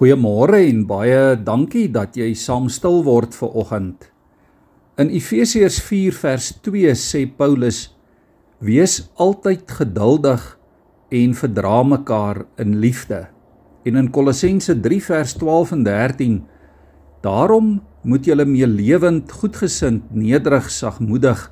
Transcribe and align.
Goeiemôre 0.00 0.62
en 0.64 0.78
baie 0.88 1.34
dankie 1.44 1.90
dat 1.92 2.14
jy 2.16 2.30
saam 2.32 2.70
stil 2.72 3.02
word 3.04 3.34
vir 3.36 3.50
oggend. 3.60 4.06
In 4.96 5.10
Efesiërs 5.12 5.76
4 5.84 6.16
vers 6.16 6.46
2 6.64 6.94
sê 6.96 7.26
Paulus: 7.28 7.82
Wees 8.64 8.94
altyd 9.20 9.68
geduldig 9.68 10.46
en 11.20 11.36
verdra 11.36 11.82
mekaar 11.84 12.46
in 12.64 12.78
liefde. 12.80 13.26
En 13.84 14.00
in 14.00 14.08
Kolossense 14.08 14.72
3 14.72 15.02
vers 15.04 15.36
12 15.36 15.76
en 15.76 15.84
13: 15.84 16.40
Daarom 17.20 17.68
moet 18.00 18.24
julle 18.24 18.48
meelewend, 18.48 19.28
goedgesind, 19.28 20.08
nederig, 20.16 20.70
sagmoedig 20.72 21.50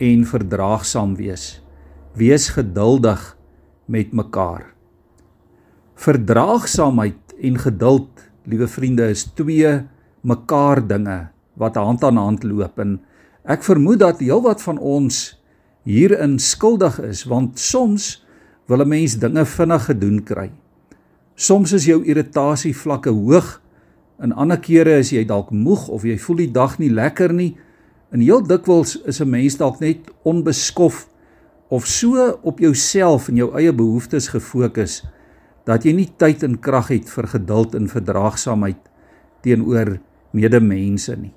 en 0.00 0.24
verdraagsaam 0.24 1.18
wees. 1.20 1.60
Wees 2.16 2.48
geduldig 2.48 3.34
met 3.84 4.16
mekaar. 4.16 4.70
Verdraagsaamheid 6.00 7.20
en 7.40 7.58
geduld, 7.58 8.08
liewe 8.44 8.68
vriende, 8.68 9.08
is 9.10 9.24
twee 9.34 9.80
mekaar 10.22 10.86
dinge 10.86 11.28
wat 11.60 11.76
hand 11.78 12.04
aan 12.04 12.18
hand 12.18 12.44
loop 12.44 12.78
en 12.82 12.98
ek 13.44 13.62
vermoed 13.62 14.00
dat 14.02 14.22
heelwat 14.24 14.62
van 14.64 14.78
ons 14.78 15.36
hierin 15.84 16.38
skuldig 16.40 16.98
is 17.04 17.24
want 17.28 17.60
soms 17.60 18.24
wil 18.66 18.80
'n 18.80 18.88
mens 18.88 19.18
dinge 19.20 19.44
vinnig 19.44 19.84
gedoen 19.84 20.22
kry. 20.24 20.50
Soms 21.34 21.72
is 21.72 21.84
jou 21.84 22.04
irritasie 22.04 22.74
vlakke 22.74 23.10
hoog 23.10 23.60
en 24.18 24.32
ander 24.32 24.58
kere 24.58 24.98
is 24.98 25.10
jy 25.10 25.24
dalk 25.24 25.50
moeg 25.50 25.88
of 25.88 26.04
jy 26.04 26.18
voel 26.18 26.36
die 26.36 26.52
dag 26.52 26.78
nie 26.78 26.90
lekker 26.90 27.32
nie. 27.32 27.56
En 28.10 28.20
heel 28.20 28.42
dikwels 28.42 28.96
is 29.06 29.20
'n 29.20 29.30
mens 29.30 29.56
dalk 29.56 29.80
net 29.80 29.98
onbeskof 30.22 31.08
of 31.68 31.86
so 31.86 32.38
op 32.42 32.58
jouself 32.58 33.28
en 33.28 33.36
jou 33.36 33.50
eie 33.58 33.72
behoeftes 33.72 34.28
gefokus 34.28 35.02
dat 35.68 35.84
jy 35.84 35.94
nie 35.96 36.10
tyd 36.20 36.44
en 36.44 36.58
krag 36.60 36.90
het 36.92 37.08
vir 37.08 37.28
geduld 37.34 37.74
en 37.74 37.88
verdraagsaamheid 37.88 38.80
teenoor 39.44 39.96
medemense 40.36 41.16
nie. 41.16 41.32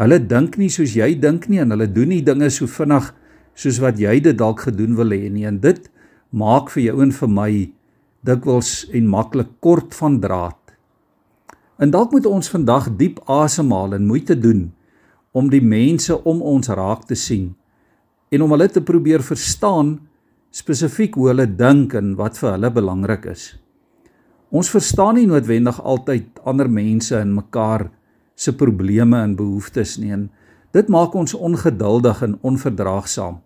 Hulle 0.00 0.16
dink 0.24 0.56
nie 0.56 0.70
soos 0.72 0.94
jy 0.96 1.12
dink 1.20 1.48
nie 1.52 1.60
en 1.60 1.74
hulle 1.74 1.88
doen 1.90 2.08
nie 2.08 2.22
dinge 2.24 2.48
so 2.52 2.68
vinnig 2.70 3.10
soos 3.58 3.80
wat 3.82 4.00
jy 4.00 4.16
dit 4.24 4.38
dalk 4.38 4.64
gedoen 4.68 4.96
wil 4.96 5.12
hê 5.12 5.28
nie 5.28 5.44
en 5.48 5.60
dit 5.60 5.90
maak 6.32 6.70
vir 6.72 6.86
jou 6.86 7.02
en 7.04 7.12
vir 7.12 7.32
my 7.36 7.50
dikwels 8.24 8.72
en 8.96 9.08
maklik 9.08 9.52
kort 9.64 9.96
van 9.96 10.18
draad. 10.20 10.56
En 11.80 11.92
dalk 11.92 12.12
moet 12.12 12.28
ons 12.28 12.52
vandag 12.52 12.90
diep 13.00 13.20
asemhaal 13.28 13.96
en 13.96 14.08
moeite 14.08 14.36
doen 14.36 14.68
om 15.32 15.48
die 15.52 15.62
mense 15.64 16.16
om 16.28 16.40
ons 16.42 16.68
raak 16.68 17.06
te 17.08 17.16
sien 17.16 17.50
en 18.30 18.44
om 18.44 18.52
hulle 18.54 18.68
te 18.70 18.82
probeer 18.84 19.24
verstaan 19.26 19.98
spesifiek 20.50 21.14
hoe 21.14 21.30
hulle 21.30 21.46
dink 21.46 21.94
en 21.94 22.14
wat 22.18 22.38
vir 22.40 22.54
hulle 22.56 22.70
belangrik 22.74 23.28
is. 23.30 23.52
Ons 24.50 24.70
verstaan 24.72 25.14
nie 25.14 25.28
noodwendig 25.30 25.78
altyd 25.86 26.40
ander 26.42 26.66
mense 26.66 27.14
en 27.14 27.36
mekaar 27.36 27.86
se 28.34 28.54
probleme 28.58 29.20
en 29.22 29.36
behoeftes 29.38 29.98
nie 30.02 30.10
en 30.16 30.26
dit 30.74 30.90
maak 30.90 31.14
ons 31.14 31.34
ongeduldig 31.34 32.22
en 32.26 32.38
onverdraagsaam. 32.46 33.38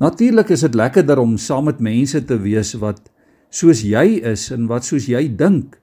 Natuurlik 0.00 0.50
is 0.54 0.64
dit 0.66 0.74
lekkerder 0.74 1.20
om 1.20 1.36
saam 1.38 1.68
met 1.68 1.82
mense 1.82 2.22
te 2.26 2.38
wees 2.42 2.72
wat 2.82 3.02
soos 3.50 3.82
jy 3.84 4.22
is 4.26 4.48
en 4.54 4.66
wat 4.70 4.86
soos 4.86 5.06
jy 5.10 5.26
dink 5.28 5.76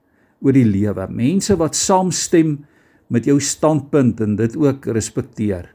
oor 0.43 0.55
die 0.55 0.67
lewe. 0.67 1.07
Mense 1.11 1.55
wat 1.59 1.75
saamstem 1.75 2.57
met 3.13 3.27
jou 3.27 3.37
standpunt 3.39 4.19
en 4.23 4.35
dit 4.39 4.55
ook 4.59 4.89
respekteer. 4.95 5.69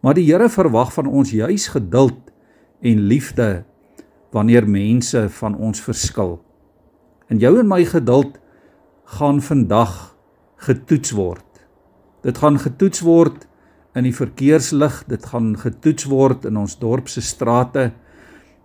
Maar 0.00 0.16
die 0.16 0.28
Here 0.28 0.48
verwag 0.48 0.92
van 0.94 1.08
ons 1.10 1.34
juis 1.34 1.66
geduld 1.74 2.27
en 2.80 3.06
liefde 3.10 3.64
wanneer 4.34 4.68
mense 4.68 5.24
van 5.40 5.56
ons 5.56 5.80
verskil. 5.80 6.38
En 7.28 7.40
jou 7.40 7.54
en 7.60 7.68
my 7.68 7.82
geduld 7.84 8.38
gaan 9.18 9.40
vandag 9.42 10.16
getoets 10.68 11.12
word. 11.16 11.44
Dit 12.22 12.38
gaan 12.38 12.58
getoets 12.60 13.00
word 13.04 13.46
in 13.96 14.06
die 14.06 14.14
verkeerslig, 14.14 15.02
dit 15.08 15.24
gaan 15.30 15.54
getoets 15.58 16.06
word 16.10 16.44
in 16.48 16.58
ons 16.60 16.76
dorp 16.78 17.08
se 17.08 17.22
strate, 17.24 17.90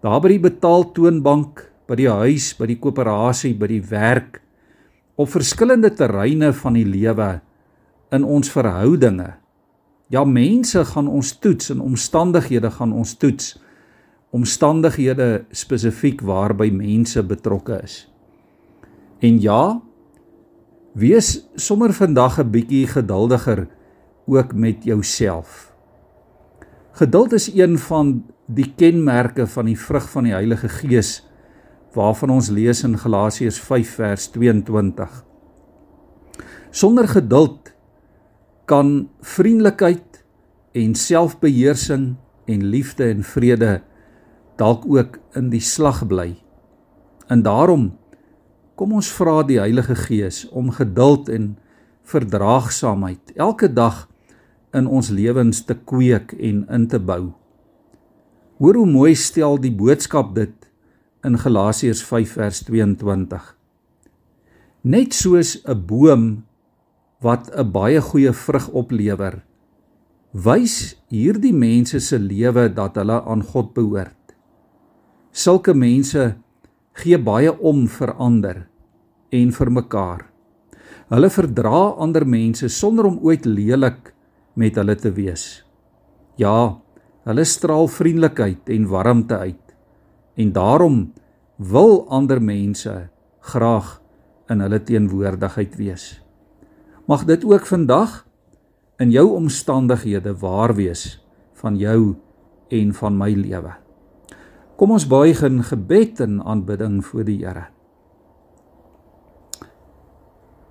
daar 0.03 0.19
by 0.23 0.33
die 0.33 0.43
betaaltoonbank, 0.43 1.63
by 1.87 1.97
die 1.99 2.09
huis, 2.11 2.51
by 2.57 2.67
die 2.69 2.79
koöperasie, 2.81 3.53
by 3.57 3.69
die 3.71 3.83
werk, 3.87 4.41
op 5.15 5.29
verskillende 5.31 5.93
terreine 5.93 6.51
van 6.57 6.75
die 6.75 6.87
lewe 6.87 7.37
in 8.13 8.25
ons 8.25 8.51
verhoudinge. 8.51 9.29
Ja, 10.13 10.23
mense 10.25 10.83
gaan 10.91 11.07
ons 11.07 11.31
toets 11.41 11.71
en 11.73 11.81
omstandighede 11.81 12.69
gaan 12.73 12.93
ons 12.93 13.15
toets 13.17 13.53
omstandighede 14.33 15.45
spesifiek 15.53 16.21
waarby 16.25 16.71
mense 16.73 17.21
betrokke 17.23 17.77
is. 17.83 18.07
En 19.21 19.37
ja, 19.41 19.81
wees 20.97 21.45
sommer 21.55 21.93
vandag 21.93 22.39
'n 22.39 22.49
bietjie 22.49 22.87
geduldiger 22.87 23.67
ook 24.25 24.53
met 24.53 24.83
jouself. 24.83 25.73
Geduld 26.91 27.33
is 27.33 27.53
een 27.53 27.77
van 27.77 28.25
die 28.45 28.73
kenmerke 28.75 29.47
van 29.47 29.65
die 29.65 29.79
vrug 29.79 30.09
van 30.09 30.23
die 30.23 30.33
Heilige 30.33 30.69
Gees 30.69 31.23
waarvan 31.93 32.29
ons 32.29 32.49
lees 32.49 32.83
in 32.83 32.97
Galasiërs 32.97 33.59
5 33.59 33.89
vers 33.89 34.27
22. 34.27 35.25
Sonder 36.69 37.07
geduld 37.07 37.73
kan 38.65 39.09
vriendelikheid 39.21 40.23
en 40.71 40.95
selfbeheersing 40.95 42.15
en 42.45 42.63
liefde 42.63 43.03
en 43.03 43.23
vrede 43.23 43.81
dalk 44.57 44.85
ook 44.85 45.19
in 45.35 45.49
die 45.49 45.61
slag 45.61 46.03
bly. 46.07 46.35
En 47.27 47.41
daarom 47.41 47.91
kom 48.75 48.93
ons 48.93 49.11
vra 49.13 49.43
die 49.47 49.59
Heilige 49.61 49.95
Gees 49.95 50.43
om 50.49 50.71
geduld 50.71 51.29
en 51.29 51.55
verdraagsaamheid 52.03 53.35
elke 53.35 53.69
dag 53.73 54.07
in 54.73 54.87
ons 54.89 55.09
lewens 55.13 55.63
te 55.65 55.75
kweek 55.77 56.33
en 56.39 56.65
in 56.69 56.87
te 56.87 56.99
bou. 56.99 57.33
Hoor 58.57 58.81
hoe 58.81 58.89
mooi 58.89 59.13
stel 59.15 59.59
die 59.61 59.73
boodskap 59.73 60.33
dit 60.35 60.55
in 61.23 61.37
Galasiërs 61.39 62.03
5 62.03 62.35
vers 62.37 62.63
22. 62.67 63.45
Net 64.83 65.13
soos 65.13 65.61
'n 65.63 65.85
boom 65.87 66.43
wat 67.21 67.49
'n 67.55 67.71
baie 67.71 68.01
goeie 68.01 68.33
vrug 68.33 68.67
oplewer, 68.69 69.43
wys 70.33 70.97
hierdie 71.07 71.53
mense 71.53 71.99
se 71.99 72.19
lewe 72.19 72.73
dat 72.73 72.95
hulle 72.95 73.21
aan 73.23 73.43
God 73.43 73.73
behoort. 73.73 74.22
Sulke 75.33 75.73
mense 75.73 76.35
gee 77.01 77.17
baie 77.17 77.49
om 77.49 77.87
vir 77.89 78.11
ander 78.21 78.57
en 79.33 79.49
vir 79.55 79.71
mekaar. 79.73 80.27
Hulle 81.09 81.29
verdra 81.33 81.79
ander 82.05 82.21
mense 82.29 82.69
sonder 82.69 83.09
om 83.09 83.17
ooit 83.25 83.47
lelik 83.49 84.11
met 84.53 84.77
hulle 84.77 84.93
te 84.93 85.09
wees. 85.09 85.63
Ja, 86.37 86.77
hulle 87.25 87.47
straal 87.49 87.89
vriendelikheid 87.89 88.69
en 88.77 88.85
warmte 88.93 89.41
uit 89.41 89.73
en 90.37 90.53
daarom 90.53 91.01
wil 91.57 92.03
ander 92.13 92.37
mense 92.37 92.93
graag 93.41 93.95
in 94.53 94.61
hulle 94.61 94.83
teenwoordigheid 94.85 95.77
wees. 95.81 96.07
Mag 97.09 97.25
dit 97.25 97.41
ook 97.41 97.65
vandag 97.65 98.21
in 99.01 99.09
jou 99.09 99.31
omstandighede 99.33 100.37
waar 100.45 100.77
wees 100.77 101.17
van 101.57 101.81
jou 101.81 102.13
en 102.69 102.93
van 102.93 103.17
my 103.17 103.33
lewe. 103.33 103.81
Kom 104.73 104.95
ons 104.95 105.05
buig 105.05 105.37
in 105.45 105.61
gebed 105.61 106.19
en 106.25 106.39
aanbidding 106.41 107.03
voor 107.05 107.25
die 107.27 107.37
Here. 107.45 107.67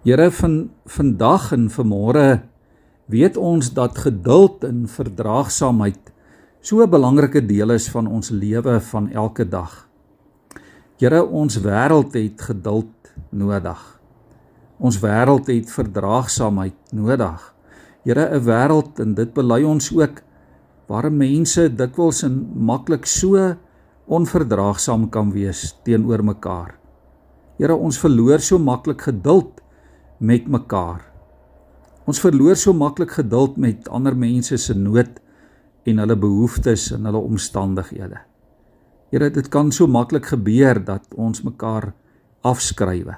Here 0.02 0.30
van 0.34 0.56
vandag 0.90 1.52
en 1.54 1.68
vanmôre 1.70 2.42
weet 3.06 3.36
ons 3.38 3.68
dat 3.76 4.00
geduld 4.02 4.64
en 4.66 4.88
verdraagsaamheid 4.90 6.10
so 6.60 6.82
'n 6.82 6.90
belangrike 6.90 7.46
deel 7.46 7.70
is 7.70 7.88
van 7.90 8.06
ons 8.06 8.30
lewe 8.30 8.80
van 8.80 9.10
elke 9.10 9.48
dag. 9.48 9.88
Here, 10.98 11.24
ons 11.24 11.60
wêreld 11.60 12.14
het 12.14 12.42
geduld 12.42 13.14
nodig. 13.30 14.00
Ons 14.78 14.98
wêreld 15.00 15.46
het 15.46 15.70
verdraagsaamheid 15.70 16.92
nodig. 16.92 17.54
Here, 18.04 18.34
'n 18.34 18.44
wêreld 18.44 19.00
en 19.00 19.14
dit 19.14 19.32
bely 19.34 19.62
ons 19.62 19.92
ook 19.94 20.22
waar 20.86 21.12
mense 21.12 21.74
dikwels 21.74 22.22
en 22.22 22.50
maklik 22.54 23.06
so 23.06 23.56
onverdraagsaam 24.12 25.08
kan 25.10 25.32
wees 25.32 25.72
teenoor 25.86 26.22
mekaar. 26.24 26.76
Here, 27.58 27.74
ons 27.76 27.98
verloor 28.00 28.42
so 28.42 28.58
maklik 28.58 29.06
geduld 29.08 29.60
met 30.20 30.48
mekaar. 30.50 31.04
Ons 32.08 32.20
verloor 32.20 32.58
so 32.58 32.74
maklik 32.74 33.14
geduld 33.16 33.56
met 33.56 33.88
ander 33.88 34.16
mense 34.18 34.58
se 34.58 34.74
nood 34.74 35.20
en 35.86 36.02
hulle 36.02 36.16
behoeftes 36.18 36.90
en 36.96 37.06
hulle 37.08 37.22
omstandighede. 37.22 38.20
Here, 39.12 39.30
dit 39.30 39.48
kan 39.52 39.72
so 39.72 39.86
maklik 39.86 40.30
gebeur 40.32 40.80
dat 40.84 41.06
ons 41.14 41.44
mekaar 41.44 41.92
afskrywe. 42.42 43.16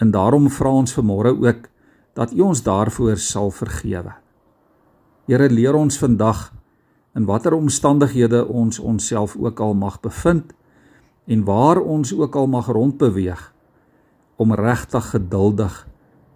En 0.00 0.10
daarom 0.12 0.48
vra 0.50 0.72
ons 0.82 0.96
vanmôre 0.96 1.34
ook 1.36 1.68
dat 2.18 2.32
U 2.34 2.40
ons 2.50 2.62
daarvoor 2.62 3.16
sal 3.20 3.52
vergewe. 3.54 4.12
Here, 5.30 5.48
leer 5.48 5.76
ons 5.78 5.98
vandag 6.00 6.50
in 7.14 7.26
watter 7.26 7.54
omstandighede 7.56 8.44
ons 8.46 8.78
onsself 8.78 9.36
ook 9.36 9.60
al 9.60 9.74
mag 9.74 10.00
bevind 10.00 10.52
en 11.26 11.44
waar 11.44 11.80
ons 11.80 12.12
ook 12.14 12.36
al 12.36 12.46
mag 12.46 12.66
rondbeweeg 12.66 13.42
om 14.36 14.54
regtig 14.54 15.10
geduldig 15.10 15.86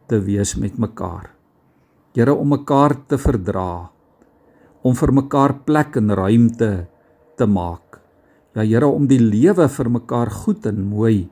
te 0.06 0.20
wees 0.20 0.54
met 0.60 0.78
mekaar. 0.78 1.30
Here 2.14 2.34
om 2.34 2.48
mekaar 2.48 2.94
te 3.06 3.18
verdra, 3.18 3.90
om 4.82 4.94
vir 4.94 5.12
mekaar 5.12 5.54
plek 5.64 5.96
en 5.96 6.12
ruimte 6.14 6.86
te 7.36 7.46
maak. 7.46 8.00
Ja 8.54 8.62
Here 8.62 8.86
om 8.86 9.08
die 9.10 9.18
lewe 9.18 9.68
vir 9.68 9.90
mekaar 9.90 10.30
goed 10.30 10.66
en 10.66 10.84
mooi 10.86 11.28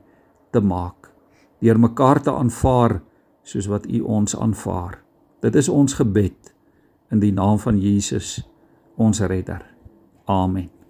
te 0.50 0.61
maak 0.61 1.03
deur 1.62 1.79
mekaar 1.79 2.19
te 2.23 2.33
aanvaar 2.35 2.99
soos 3.47 3.69
wat 3.71 3.87
U 3.87 4.00
ons 4.03 4.35
aanvaar. 4.37 4.99
Dit 5.43 5.55
is 5.59 5.69
ons 5.71 5.94
gebed 5.94 6.50
in 7.15 7.23
die 7.23 7.33
naam 7.35 7.59
van 7.62 7.79
Jesus, 7.79 8.41
ons 8.97 9.21
redder. 9.21 9.67
Amen. 10.29 10.81